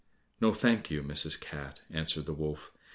"No, 0.41 0.51
thank 0.51 0.89
you, 0.89 1.03
Mrs. 1.03 1.39
Cat," 1.39 1.81
answered 1.91 2.25
the 2.25 2.33
wolf. 2.33 2.71